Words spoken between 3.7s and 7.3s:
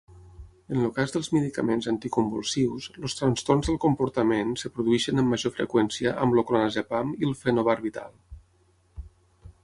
del comportament es produeixen amb major freqüència amb el clonazepam i